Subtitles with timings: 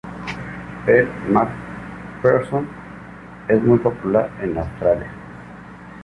[0.87, 2.65] Elle Macpherson
[3.47, 5.11] es muy popular en Australia.